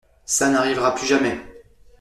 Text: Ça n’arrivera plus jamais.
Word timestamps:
Ça 0.25 0.49
n’arrivera 0.49 0.95
plus 0.95 1.05
jamais. 1.05 1.37